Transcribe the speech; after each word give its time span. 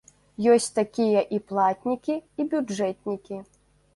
Ёсць 0.53 0.69
такія 0.77 1.21
і 1.37 1.41
платнікі, 1.51 2.15
і 2.43 2.45
бюджэтнікі. 2.53 3.41